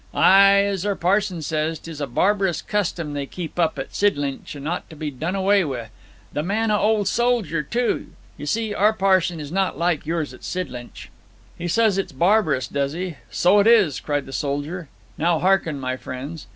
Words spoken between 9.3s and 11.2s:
is not like yours at Sidlinch.'